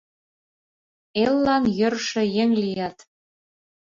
Эллан 1.23 1.63
йӧршӧ 1.79 2.23
еҥ 2.41 2.49
лият. 2.61 2.97